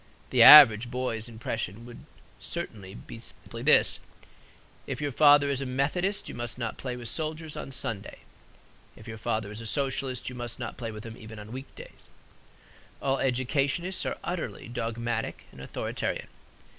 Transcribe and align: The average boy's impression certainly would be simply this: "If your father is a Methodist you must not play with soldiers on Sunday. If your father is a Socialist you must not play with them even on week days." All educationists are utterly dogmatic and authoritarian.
The 0.31 0.41
average 0.41 0.89
boy's 0.89 1.29
impression 1.29 2.07
certainly 2.39 2.89
would 2.95 3.05
be 3.05 3.19
simply 3.19 3.61
this: 3.61 3.99
"If 4.87 4.99
your 4.99 5.11
father 5.11 5.47
is 5.51 5.61
a 5.61 5.65
Methodist 5.67 6.27
you 6.27 6.33
must 6.33 6.57
not 6.57 6.75
play 6.79 6.97
with 6.97 7.07
soldiers 7.07 7.55
on 7.55 7.71
Sunday. 7.71 8.21
If 8.95 9.07
your 9.07 9.19
father 9.19 9.51
is 9.51 9.61
a 9.61 9.67
Socialist 9.67 10.27
you 10.27 10.33
must 10.33 10.57
not 10.57 10.75
play 10.75 10.89
with 10.91 11.03
them 11.03 11.17
even 11.17 11.37
on 11.37 11.51
week 11.51 11.75
days." 11.75 12.07
All 12.99 13.19
educationists 13.19 14.03
are 14.07 14.17
utterly 14.23 14.67
dogmatic 14.67 15.43
and 15.51 15.61
authoritarian. 15.61 16.25